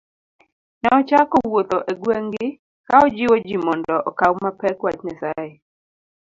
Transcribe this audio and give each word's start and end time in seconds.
Ne 0.81 0.89
ochako 0.99 1.37
wuotho 1.51 1.77
e 1.91 1.93
gweng'gi 2.01 2.47
ka 2.87 2.93
ojiwo 3.05 3.35
ji 3.47 3.55
mondo 3.65 3.95
okaw 4.09 4.33
mapek 4.43 4.77
wach 4.85 4.99
Nyasaye 5.05 5.53